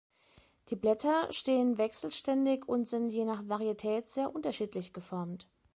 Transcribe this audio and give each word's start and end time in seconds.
Die 0.69 0.75
Blätter 0.75 1.31
stehen 1.31 1.77
wechselständig 1.77 2.67
und 2.67 2.87
sind 2.89 3.09
je 3.09 3.23
nach 3.23 3.47
Varietät 3.47 4.09
sehr 4.09 4.33
unterschiedlich 4.33 4.93
geformt. 4.93 5.47